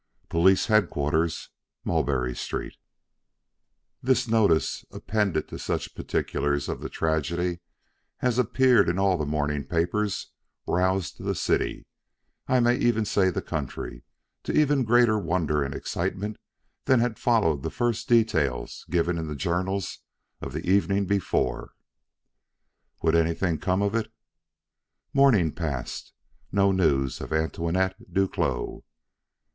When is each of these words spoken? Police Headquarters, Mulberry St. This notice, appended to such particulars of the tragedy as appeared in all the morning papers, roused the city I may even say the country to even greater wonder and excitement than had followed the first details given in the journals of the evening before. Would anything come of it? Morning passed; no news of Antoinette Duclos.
Police 0.29 0.65
Headquarters, 0.65 1.49
Mulberry 1.85 2.35
St. 2.35 2.73
This 4.01 4.27
notice, 4.27 4.83
appended 4.89 5.47
to 5.49 5.59
such 5.59 5.93
particulars 5.93 6.67
of 6.67 6.81
the 6.81 6.89
tragedy 6.89 7.59
as 8.19 8.39
appeared 8.39 8.89
in 8.89 8.97
all 8.97 9.15
the 9.15 9.27
morning 9.27 9.63
papers, 9.63 10.31
roused 10.65 11.19
the 11.23 11.35
city 11.35 11.85
I 12.47 12.59
may 12.59 12.77
even 12.77 13.05
say 13.05 13.29
the 13.29 13.43
country 13.43 14.01
to 14.41 14.51
even 14.51 14.85
greater 14.85 15.19
wonder 15.19 15.61
and 15.61 15.75
excitement 15.75 16.37
than 16.85 16.99
had 16.99 17.19
followed 17.19 17.61
the 17.61 17.69
first 17.69 18.09
details 18.09 18.87
given 18.89 19.19
in 19.19 19.27
the 19.27 19.35
journals 19.35 19.99
of 20.41 20.51
the 20.51 20.67
evening 20.67 21.05
before. 21.05 21.75
Would 23.03 23.13
anything 23.13 23.59
come 23.59 23.83
of 23.83 23.93
it? 23.93 24.11
Morning 25.13 25.51
passed; 25.51 26.11
no 26.51 26.71
news 26.71 27.21
of 27.21 27.31
Antoinette 27.31 28.11
Duclos. 28.11 28.81